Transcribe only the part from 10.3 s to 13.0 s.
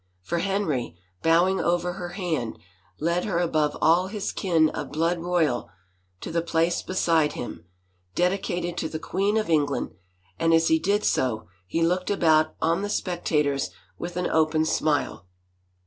and as he did so he looked about on the